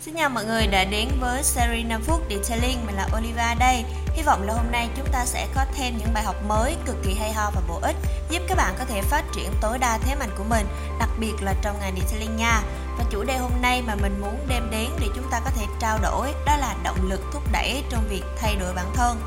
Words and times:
xin 0.00 0.14
chào 0.14 0.30
mọi 0.30 0.44
người 0.44 0.66
đã 0.66 0.84
đến 0.84 1.08
với 1.20 1.42
series 1.42 1.86
5 1.86 2.02
phút 2.02 2.20
Detailing, 2.30 2.86
mình 2.86 2.94
là 2.94 3.08
Oliva 3.18 3.54
đây. 3.54 3.84
Hy 4.14 4.22
vọng 4.22 4.42
là 4.42 4.54
hôm 4.54 4.72
nay 4.72 4.88
chúng 4.96 5.06
ta 5.12 5.24
sẽ 5.24 5.48
có 5.54 5.64
thêm 5.74 5.98
những 5.98 6.14
bài 6.14 6.22
học 6.24 6.36
mới 6.48 6.76
cực 6.86 6.96
kỳ 7.04 7.14
hay 7.14 7.32
ho 7.32 7.50
và 7.54 7.60
bổ 7.68 7.78
ích 7.82 7.96
Giúp 8.30 8.42
các 8.48 8.58
bạn 8.58 8.74
có 8.78 8.84
thể 8.84 9.02
phát 9.02 9.24
triển 9.34 9.50
tối 9.60 9.78
đa 9.78 9.98
thế 9.98 10.14
mạnh 10.14 10.30
của 10.38 10.44
mình, 10.44 10.66
đặc 10.98 11.08
biệt 11.18 11.32
là 11.40 11.54
trong 11.62 11.78
ngành 11.80 11.96
Detailing 11.96 12.36
nha. 12.36 12.62
Và 12.98 13.04
chủ 13.10 13.24
đề 13.24 13.36
hôm 13.36 13.52
nay 13.62 13.82
mà 13.86 13.94
mình 13.94 14.20
muốn 14.20 14.46
đem 14.48 14.70
đến 14.70 14.90
để 15.00 15.06
chúng 15.16 15.30
ta 15.30 15.40
có 15.44 15.50
thể 15.50 15.66
trao 15.80 15.98
đổi 16.02 16.32
đó 16.46 16.56
là 16.56 16.76
động 16.84 17.08
lực 17.08 17.20
thúc 17.32 17.42
đẩy 17.52 17.84
trong 17.90 18.08
việc 18.08 18.24
thay 18.38 18.56
đổi 18.56 18.72
bản 18.74 18.86
thân. 18.94 19.20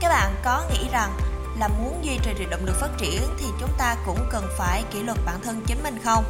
Các 0.00 0.08
bạn 0.08 0.34
có 0.44 0.64
nghĩ 0.72 0.88
rằng 0.92 1.10
là 1.58 1.68
muốn 1.68 2.04
duy 2.04 2.18
trì 2.22 2.34
được 2.38 2.50
động 2.50 2.64
lực 2.66 2.76
phát 2.80 2.90
triển 2.98 3.22
thì 3.38 3.46
chúng 3.60 3.70
ta 3.78 3.96
cũng 4.06 4.18
cần 4.30 4.44
phải 4.58 4.84
kỷ 4.90 5.02
luật 5.02 5.18
bản 5.26 5.40
thân 5.44 5.62
chính 5.66 5.82
mình 5.82 5.98
không? 6.04 6.24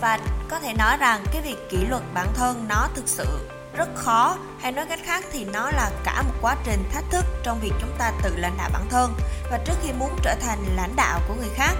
Và 0.00 0.18
có 0.48 0.60
thể 0.60 0.72
nói 0.72 0.96
rằng 0.96 1.24
cái 1.32 1.42
việc 1.42 1.70
kỷ 1.70 1.76
luật 1.76 2.02
bản 2.14 2.28
thân 2.34 2.66
nó 2.68 2.88
thực 2.94 3.08
sự 3.08 3.48
rất 3.76 3.88
khó. 3.94 4.36
Hay 4.60 4.72
nói 4.72 4.86
cách 4.88 5.00
khác 5.04 5.24
thì 5.32 5.44
nó 5.44 5.70
là 5.70 5.90
cả 6.04 6.22
một 6.22 6.34
quá 6.40 6.56
trình 6.64 6.84
thách 6.92 7.04
thức 7.10 7.24
trong 7.42 7.60
việc 7.60 7.72
chúng 7.80 7.92
ta 7.98 8.12
tự 8.22 8.36
lãnh 8.36 8.56
đạo 8.58 8.70
bản 8.72 8.86
thân 8.90 9.14
và 9.50 9.58
trước 9.64 9.74
khi 9.82 9.92
muốn 9.92 10.18
trở 10.22 10.34
thành 10.40 10.58
lãnh 10.76 10.96
đạo 10.96 11.20
của 11.28 11.34
người 11.34 11.50
khác. 11.54 11.72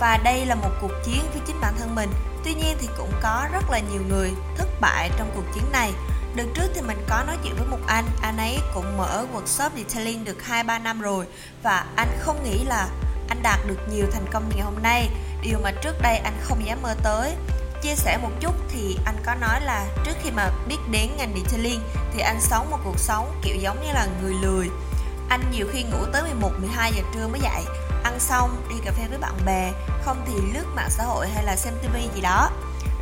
Và 0.00 0.18
đây 0.24 0.46
là 0.46 0.54
một 0.54 0.70
cuộc 0.80 0.92
chiến 1.04 1.20
với 1.32 1.42
chính 1.46 1.60
bản 1.60 1.74
thân 1.78 1.94
mình. 1.94 2.10
Tuy 2.44 2.54
nhiên 2.54 2.76
thì 2.80 2.88
cũng 2.96 3.12
có 3.22 3.46
rất 3.52 3.70
là 3.70 3.78
nhiều 3.78 4.02
người 4.08 4.32
thất 4.56 4.68
bại 4.80 5.10
trong 5.18 5.30
cuộc 5.34 5.44
chiến 5.54 5.64
này. 5.72 5.92
Đợt 6.34 6.44
trước 6.54 6.68
thì 6.74 6.80
mình 6.80 7.04
có 7.08 7.22
nói 7.26 7.36
chuyện 7.42 7.54
với 7.58 7.66
một 7.66 7.86
anh, 7.86 8.04
anh 8.22 8.36
ấy 8.36 8.58
cũng 8.74 8.96
mở 8.96 9.26
workshop 9.34 9.70
detailing 9.76 10.24
được 10.24 10.36
2-3 10.48 10.82
năm 10.82 11.00
rồi. 11.00 11.26
Và 11.62 11.86
anh 11.96 12.08
không 12.20 12.44
nghĩ 12.44 12.64
là 12.64 12.88
anh 13.28 13.42
đạt 13.42 13.58
được 13.66 13.78
nhiều 13.90 14.06
thành 14.12 14.26
công 14.32 14.48
ngày 14.48 14.60
hôm 14.60 14.82
nay. 14.82 15.08
Điều 15.42 15.58
mà 15.62 15.70
trước 15.70 16.02
đây 16.02 16.16
anh 16.16 16.34
không 16.42 16.66
dám 16.66 16.82
mơ 16.82 16.94
tới. 17.02 17.34
Chia 17.82 17.94
sẻ 17.94 18.18
một 18.22 18.30
chút 18.40 18.54
thì 18.68 18.98
anh 19.04 19.16
có 19.26 19.34
nói 19.34 19.60
là 19.60 19.86
trước 20.04 20.16
khi 20.22 20.30
mà 20.30 20.50
biết 20.68 20.78
đến 20.90 21.10
ngành 21.16 21.34
detailing 21.34 21.80
thì 22.12 22.20
anh 22.20 22.40
sống 22.40 22.70
một 22.70 22.78
cuộc 22.84 22.98
sống 22.98 23.40
kiểu 23.42 23.56
giống 23.56 23.86
như 23.86 23.92
là 23.92 24.06
người 24.22 24.34
lười. 24.42 24.70
Anh 25.28 25.42
nhiều 25.52 25.66
khi 25.72 25.82
ngủ 25.82 26.04
tới 26.12 26.22
11 26.22 26.50
12 26.60 26.92
giờ 26.92 27.02
trưa 27.14 27.28
mới 27.28 27.40
dậy. 27.40 27.64
Ăn 28.04 28.20
xong, 28.20 28.64
đi 28.68 28.74
cà 28.84 28.92
phê 28.92 29.02
với 29.08 29.18
bạn 29.18 29.34
bè, 29.46 29.72
không 30.02 30.24
thì 30.26 30.34
lướt 30.54 30.64
mạng 30.74 30.90
xã 30.90 31.04
hội 31.04 31.28
hay 31.28 31.44
là 31.44 31.56
xem 31.56 31.74
tivi 31.82 32.08
gì 32.14 32.20
đó. 32.20 32.50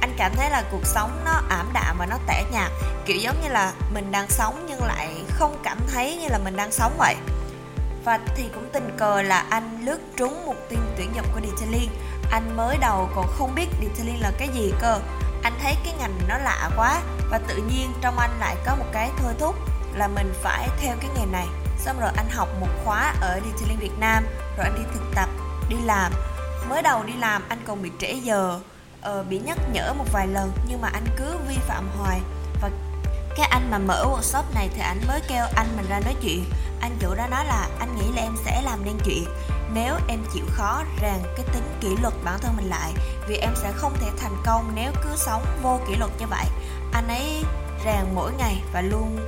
Anh 0.00 0.14
cảm 0.18 0.32
thấy 0.36 0.50
là 0.50 0.62
cuộc 0.70 0.86
sống 0.86 1.22
nó 1.24 1.40
ảm 1.48 1.70
đạm 1.72 1.98
và 1.98 2.06
nó 2.06 2.16
tẻ 2.26 2.44
nhạt, 2.52 2.70
kiểu 3.06 3.16
giống 3.16 3.42
như 3.42 3.48
là 3.48 3.72
mình 3.94 4.12
đang 4.12 4.28
sống 4.28 4.66
nhưng 4.68 4.84
lại 4.84 5.24
không 5.30 5.60
cảm 5.64 5.78
thấy 5.92 6.16
như 6.16 6.28
là 6.28 6.38
mình 6.38 6.56
đang 6.56 6.72
sống 6.72 6.94
vậy 6.98 7.16
và 8.04 8.20
thì 8.36 8.44
cũng 8.54 8.68
tình 8.72 8.96
cờ 8.96 9.22
là 9.22 9.46
anh 9.50 9.84
lướt 9.84 9.98
trúng 10.16 10.46
một 10.46 10.54
tin 10.68 10.78
tuyển 10.96 11.10
dụng 11.16 11.26
của 11.34 11.40
detailing. 11.40 11.90
Anh 12.30 12.56
mới 12.56 12.78
đầu 12.78 13.10
còn 13.14 13.26
không 13.38 13.54
biết 13.54 13.66
detailing 13.80 14.20
là 14.20 14.32
cái 14.38 14.48
gì 14.48 14.72
cơ. 14.80 15.00
Anh 15.42 15.52
thấy 15.62 15.74
cái 15.84 15.94
ngành 15.98 16.18
nó 16.28 16.38
lạ 16.38 16.70
quá 16.76 17.02
và 17.30 17.38
tự 17.38 17.56
nhiên 17.56 17.92
trong 18.00 18.18
anh 18.18 18.30
lại 18.40 18.56
có 18.66 18.76
một 18.76 18.86
cái 18.92 19.10
thôi 19.18 19.32
thúc 19.38 19.54
là 19.94 20.08
mình 20.08 20.32
phải 20.42 20.68
theo 20.80 20.96
cái 21.00 21.10
nghề 21.16 21.26
này. 21.26 21.46
Xong 21.78 22.00
rồi 22.00 22.10
anh 22.16 22.30
học 22.30 22.48
một 22.60 22.68
khóa 22.84 23.14
ở 23.20 23.40
detailing 23.40 23.78
Việt 23.78 23.98
Nam 23.98 24.24
rồi 24.56 24.64
anh 24.64 24.74
đi 24.74 24.82
thực 24.94 25.04
tập 25.14 25.28
đi 25.68 25.76
làm. 25.84 26.12
Mới 26.68 26.82
đầu 26.82 27.02
đi 27.04 27.12
làm 27.12 27.42
anh 27.48 27.58
còn 27.66 27.82
bị 27.82 27.90
trễ 28.00 28.12
giờ 28.12 28.60
uh, 29.08 29.28
bị 29.28 29.38
nhắc 29.38 29.58
nhở 29.72 29.94
một 29.94 30.06
vài 30.12 30.26
lần 30.26 30.52
nhưng 30.68 30.80
mà 30.80 30.88
anh 30.92 31.04
cứ 31.16 31.36
vi 31.48 31.56
phạm 31.68 31.88
hoài. 31.98 32.20
Và 32.62 32.70
cái 33.36 33.46
anh 33.46 33.70
mà 33.70 33.78
mở 33.78 34.06
workshop 34.06 34.42
này 34.54 34.68
thì 34.74 34.80
anh 34.80 35.00
mới 35.08 35.20
kêu 35.28 35.44
anh 35.54 35.66
mình 35.76 35.86
ra 35.88 36.00
nói 36.00 36.14
chuyện. 36.22 36.44
Anh 36.80 36.96
chủ 37.00 37.14
đó 37.14 37.26
nói 37.26 37.44
là, 37.46 37.68
anh 37.78 37.96
nghĩ 37.96 38.04
là 38.16 38.22
em 38.22 38.36
sẽ 38.44 38.62
làm 38.62 38.84
nên 38.84 38.98
chuyện. 39.04 39.24
Nếu 39.74 39.94
em 40.08 40.18
chịu 40.32 40.44
khó 40.50 40.82
rèn 41.00 41.22
cái 41.36 41.46
tính 41.52 41.78
kỷ 41.80 41.96
luật 42.02 42.14
bản 42.24 42.38
thân 42.40 42.56
mình 42.56 42.68
lại, 42.68 42.92
vì 43.28 43.36
em 43.36 43.52
sẽ 43.56 43.72
không 43.72 43.96
thể 44.00 44.06
thành 44.18 44.36
công 44.44 44.72
nếu 44.74 44.92
cứ 45.04 45.10
sống 45.16 45.44
vô 45.62 45.80
kỷ 45.88 45.96
luật 45.96 46.10
như 46.18 46.26
vậy. 46.26 46.46
Anh 46.92 47.08
ấy 47.08 47.44
rèn 47.84 48.14
mỗi 48.14 48.32
ngày 48.38 48.62
và 48.72 48.80
luôn 48.80 49.18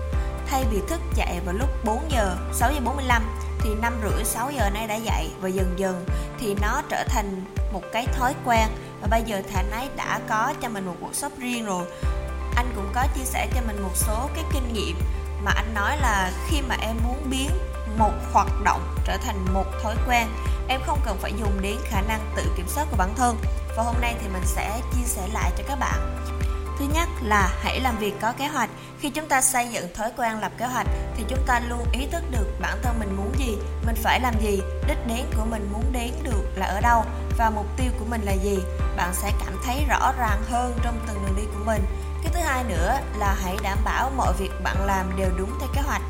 thay 0.46 0.64
vì 0.70 0.80
thức 0.88 1.00
dậy 1.14 1.40
vào 1.44 1.54
lúc 1.54 1.68
4 1.84 2.10
giờ 2.10 2.36
6 2.52 2.72
giờ 2.72 2.80
45 2.84 3.22
thì 3.60 3.70
năm 3.82 4.00
rưỡi 4.02 4.24
6 4.24 4.50
giờ 4.50 4.70
nay 4.70 4.86
đã 4.86 4.94
dậy. 4.94 5.30
Và 5.40 5.48
dần 5.48 5.74
dần 5.76 6.04
thì 6.38 6.54
nó 6.62 6.82
trở 6.88 7.04
thành 7.08 7.44
một 7.72 7.82
cái 7.92 8.06
thói 8.06 8.34
quen. 8.44 8.68
Và 9.00 9.08
bây 9.10 9.22
giờ 9.22 9.42
thì 9.48 9.54
anh 9.54 9.70
ấy 9.70 9.88
đã 9.96 10.20
có 10.28 10.52
cho 10.62 10.68
mình 10.68 10.86
một 10.86 10.96
workshop 11.00 11.30
riêng 11.38 11.66
rồi 11.66 11.86
anh 12.56 12.72
cũng 12.76 12.90
có 12.94 13.06
chia 13.14 13.24
sẻ 13.24 13.48
cho 13.54 13.60
mình 13.66 13.82
một 13.82 13.92
số 13.94 14.30
cái 14.34 14.44
kinh 14.52 14.72
nghiệm 14.72 14.96
mà 15.42 15.52
anh 15.56 15.74
nói 15.74 15.96
là 15.96 16.32
khi 16.48 16.62
mà 16.68 16.76
em 16.80 16.96
muốn 17.04 17.30
biến 17.30 17.50
một 17.98 18.12
hoạt 18.32 18.48
động 18.64 18.94
trở 19.04 19.16
thành 19.16 19.54
một 19.54 19.64
thói 19.82 19.96
quen, 20.08 20.26
em 20.68 20.80
không 20.86 21.00
cần 21.04 21.18
phải 21.20 21.32
dùng 21.38 21.62
đến 21.62 21.76
khả 21.84 22.00
năng 22.00 22.20
tự 22.36 22.42
kiểm 22.56 22.68
soát 22.68 22.86
của 22.90 22.96
bản 22.96 23.14
thân. 23.16 23.36
Và 23.76 23.82
hôm 23.82 23.94
nay 24.00 24.14
thì 24.20 24.28
mình 24.28 24.44
sẽ 24.44 24.80
chia 24.94 25.04
sẻ 25.04 25.28
lại 25.32 25.50
cho 25.58 25.64
các 25.68 25.78
bạn. 25.78 26.16
Thứ 26.78 26.84
nhất 26.94 27.08
là 27.22 27.50
hãy 27.62 27.80
làm 27.80 27.98
việc 27.98 28.14
có 28.20 28.32
kế 28.32 28.46
hoạch. 28.46 28.70
Khi 29.00 29.10
chúng 29.10 29.28
ta 29.28 29.40
xây 29.40 29.68
dựng 29.68 29.94
thói 29.94 30.10
quen 30.16 30.40
lập 30.40 30.52
kế 30.58 30.66
hoạch 30.66 30.86
thì 31.16 31.24
chúng 31.28 31.42
ta 31.46 31.60
luôn 31.68 31.86
ý 31.92 32.06
thức 32.12 32.22
được 32.30 32.46
bản 32.60 32.78
thân 32.82 32.98
mình 32.98 33.16
muốn 33.16 33.32
gì, 33.38 33.56
mình 33.86 33.96
phải 34.02 34.20
làm 34.20 34.34
gì, 34.40 34.60
đích 34.88 35.06
đến 35.06 35.26
của 35.36 35.44
mình 35.44 35.68
muốn 35.72 35.92
đến 35.92 36.12
được 36.22 36.44
là 36.56 36.66
ở 36.66 36.80
đâu 36.80 37.04
và 37.38 37.50
mục 37.50 37.66
tiêu 37.76 37.90
của 37.98 38.04
mình 38.10 38.20
là 38.24 38.32
gì. 38.32 38.58
Bạn 38.96 39.14
sẽ 39.14 39.32
cảm 39.40 39.54
thấy 39.64 39.84
rõ 39.88 40.12
ràng 40.18 40.42
hơn 40.50 40.78
trong 40.82 41.00
từng 41.06 41.22
đường 41.26 41.36
đi 41.36 41.42
của 41.42 41.64
mình 41.64 41.84
cái 42.26 42.34
thứ 42.42 42.48
hai 42.48 42.64
nữa 42.64 42.98
là 43.16 43.36
hãy 43.42 43.56
đảm 43.62 43.78
bảo 43.84 44.10
mọi 44.16 44.32
việc 44.38 44.50
bạn 44.62 44.86
làm 44.86 45.16
đều 45.16 45.30
đúng 45.38 45.58
theo 45.60 45.68
kế 45.74 45.80
hoạch. 45.80 46.02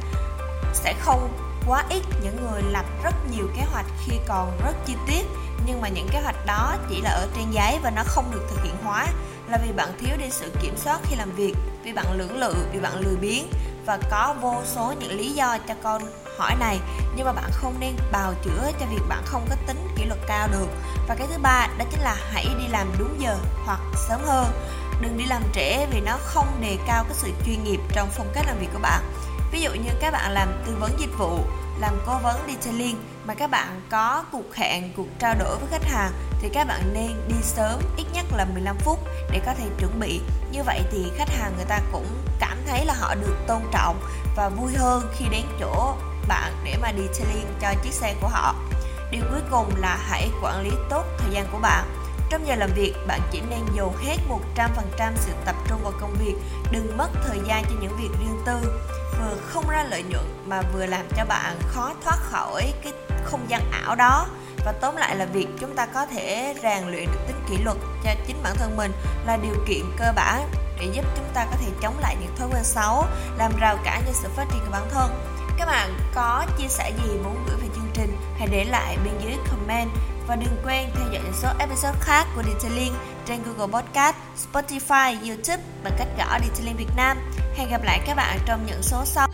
Sẽ 0.75 0.94
không 1.00 1.38
quá 1.66 1.84
ít 1.91 2.03
những 2.22 2.50
người 2.50 2.62
lập 2.62 2.84
rất 3.04 3.15
nhiều 3.31 3.49
kế 3.56 3.62
hoạch 3.72 3.87
khi 4.06 4.19
còn 4.28 4.59
rất 4.65 4.72
chi 4.87 4.94
tiết, 5.06 5.27
nhưng 5.66 5.81
mà 5.81 5.88
những 5.88 6.09
kế 6.12 6.21
hoạch 6.21 6.47
đó 6.47 6.77
chỉ 6.88 7.00
là 7.00 7.10
ở 7.10 7.28
trên 7.37 7.50
giấy 7.50 7.78
và 7.82 7.91
nó 7.91 8.03
không 8.06 8.31
được 8.31 8.47
thực 8.50 8.62
hiện 8.62 8.75
hóa 8.84 9.06
là 9.49 9.59
vì 9.66 9.72
bạn 9.72 9.88
thiếu 10.00 10.16
đi 10.19 10.31
sự 10.31 10.53
kiểm 10.60 10.77
soát 10.77 11.00
khi 11.04 11.16
làm 11.16 11.32
việc, 11.32 11.54
vì 11.84 11.93
bạn 11.93 12.06
lưỡng 12.12 12.38
lự, 12.38 12.54
vì 12.72 12.81
bạn 12.81 13.00
lười 13.00 13.16
biếng 13.16 13.47
và 13.87 13.98
có 14.10 14.34
vô 14.41 14.62
số 14.75 14.94
những 15.00 15.19
lý 15.19 15.33
do 15.33 15.59
cho 15.69 15.75
con 15.83 16.03
hỏi 16.38 16.54
này. 16.60 16.78
Nhưng 17.16 17.27
mà 17.27 17.33
bạn 17.33 17.50
không 17.53 17.75
nên 17.81 17.97
bào 18.12 18.34
chữa 18.44 18.71
cho 18.81 18.87
việc 18.87 19.03
bạn 19.09 19.22
không 19.27 19.47
có 19.50 19.56
tính 19.66 19.88
kỷ 19.97 20.04
luật 20.04 20.21
cao 20.27 20.48
được. 20.53 20.69
Và 21.09 21.15
cái 21.15 21.27
thứ 21.31 21.38
ba 21.43 21.69
đó 21.78 21.84
chính 21.91 22.00
là 22.00 22.16
hãy 22.33 22.47
đi 22.59 22.66
làm 22.69 22.93
đúng 22.98 23.21
giờ 23.21 23.37
hoặc 23.66 23.81
sớm 24.09 24.21
hơn 24.25 24.47
đừng 25.01 25.19
đi 25.19 25.25
làm 25.27 25.43
trễ 25.55 25.87
vì 25.87 26.01
nó 26.01 26.19
không 26.23 26.47
đề 26.61 26.79
cao 26.87 27.05
cái 27.05 27.15
sự 27.15 27.31
chuyên 27.47 27.65
nghiệp 27.65 27.81
trong 27.93 28.09
phong 28.12 28.31
cách 28.34 28.45
làm 28.47 28.59
việc 28.59 28.69
của 28.73 28.79
bạn. 28.79 29.03
Ví 29.53 29.61
dụ 29.61 29.71
như 29.71 29.91
các 30.01 30.11
bạn 30.11 30.33
làm 30.33 30.49
tư 30.67 30.77
vấn 30.81 30.91
dịch 30.99 31.19
vụ, 31.19 31.41
làm 31.81 31.95
cố 32.07 32.19
vấn 32.23 32.37
detailing 32.49 32.97
mà 33.27 33.34
các 33.34 33.51
bạn 33.51 33.81
có 33.91 34.25
cuộc 34.33 34.55
hẹn, 34.55 34.93
cuộc 34.97 35.07
trao 35.19 35.34
đổi 35.39 35.57
với 35.59 35.69
khách 35.71 35.84
hàng 35.84 36.12
thì 36.41 36.49
các 36.49 36.67
bạn 36.67 36.81
nên 36.93 37.29
đi 37.29 37.34
sớm, 37.43 37.81
ít 37.97 38.05
nhất 38.12 38.25
là 38.37 38.45
15 38.45 38.77
phút 38.79 38.99
để 39.31 39.41
có 39.47 39.55
thể 39.55 39.65
chuẩn 39.79 40.01
bị. 40.01 40.21
Như 40.53 40.62
vậy 40.62 40.83
thì 40.93 41.13
khách 41.17 41.28
hàng 41.28 41.53
người 41.57 41.65
ta 41.65 41.81
cũng 41.93 42.07
cảm 42.41 42.59
thấy 42.67 42.84
là 42.84 42.95
họ 42.95 43.15
được 43.15 43.37
tôn 43.47 43.63
trọng 43.73 44.01
và 44.37 44.49
vui 44.49 44.73
hơn 44.77 45.03
khi 45.17 45.25
đến 45.31 45.45
chỗ 45.61 45.95
bạn 46.28 46.53
để 46.65 46.77
mà 46.83 46.93
detailing 46.93 47.47
cho 47.61 47.69
chiếc 47.83 47.93
xe 47.93 48.15
của 48.21 48.28
họ. 48.28 48.55
Điều 49.11 49.23
cuối 49.31 49.41
cùng 49.51 49.73
là 49.77 49.99
hãy 50.09 50.31
quản 50.43 50.61
lý 50.61 50.71
tốt 50.91 51.05
thời 51.19 51.31
gian 51.31 51.47
của 51.53 51.59
bạn 51.59 51.84
trong 52.31 52.47
giờ 52.47 52.55
làm 52.55 52.71
việc, 52.75 52.95
bạn 53.07 53.21
chỉ 53.31 53.41
nên 53.51 53.61
dồn 53.75 53.97
hết 53.97 54.17
100% 54.57 55.13
sự 55.17 55.33
tập 55.45 55.57
trung 55.69 55.81
vào 55.83 55.93
công 56.01 56.15
việc, 56.15 56.35
đừng 56.71 56.97
mất 56.97 57.09
thời 57.27 57.39
gian 57.49 57.65
cho 57.65 57.75
những 57.81 57.97
việc 57.97 58.11
riêng 58.21 58.41
tư, 58.47 58.81
vừa 59.19 59.37
không 59.47 59.69
ra 59.69 59.85
lợi 59.91 60.03
nhuận 60.03 60.25
mà 60.47 60.63
vừa 60.75 60.87
làm 60.87 61.07
cho 61.17 61.25
bạn 61.25 61.59
khó 61.67 61.93
thoát 62.05 62.17
khỏi 62.17 62.73
cái 62.83 62.93
không 63.25 63.45
gian 63.49 63.71
ảo 63.71 63.97
đó. 63.97 64.27
Và 64.65 64.73
tóm 64.73 64.97
lại 64.97 65.17
là 65.17 65.25
việc 65.25 65.47
chúng 65.61 65.77
ta 65.77 65.87
có 65.87 66.07
thể 66.07 66.55
rèn 66.63 66.89
luyện 66.89 67.07
được 67.07 67.21
tính 67.27 67.37
kỷ 67.49 67.65
luật 67.65 67.77
cho 68.05 68.11
chính 68.27 68.43
bản 68.43 68.57
thân 68.57 68.77
mình 68.77 68.93
là 69.27 69.37
điều 69.37 69.55
kiện 69.69 69.83
cơ 69.99 70.13
bản 70.17 70.51
để 70.79 70.87
giúp 70.93 71.05
chúng 71.17 71.29
ta 71.35 71.47
có 71.51 71.57
thể 71.61 71.67
chống 71.83 71.99
lại 72.01 72.17
những 72.21 72.37
thói 72.37 72.49
quen 72.53 72.65
xấu 72.65 73.05
làm 73.39 73.53
rào 73.61 73.79
cản 73.85 74.03
cho 74.07 74.13
sự 74.13 74.29
phát 74.37 74.45
triển 74.51 74.61
của 74.65 74.73
bản 74.73 74.89
thân. 74.91 75.11
Các 75.59 75.67
bạn 75.67 75.99
có 76.15 76.47
chia 76.59 76.69
sẻ 76.69 76.93
gì 77.05 77.19
muốn 77.25 77.45
gửi 77.47 77.57
về 77.57 77.69
chương 77.75 77.91
trình 77.93 78.17
hãy 78.39 78.49
để 78.49 78.65
lại 78.65 78.99
bên 79.05 79.15
dưới 79.25 79.34
comment 79.51 79.91
và 80.28 80.37
đừng 80.37 80.57
quên 80.65 80.91
theo 80.95 81.07
dõi 81.13 81.23
những 81.25 81.33
số 81.43 81.49
episode 81.59 81.99
khác 82.01 82.27
của 82.37 82.43
Detailing 82.43 82.93
trên 83.27 83.43
Google 83.43 83.81
Podcast, 83.81 84.17
Spotify, 84.53 85.28
YouTube 85.28 85.63
bằng 85.84 85.93
cách 85.99 86.09
gõ 86.19 86.39
Detailing 86.39 86.77
Việt 86.77 86.97
Nam. 86.97 87.17
Hẹn 87.57 87.71
gặp 87.71 87.83
lại 87.84 88.01
các 88.07 88.15
bạn 88.15 88.39
trong 88.47 88.67
những 88.67 88.83
số 88.83 89.05
sau. 89.05 89.28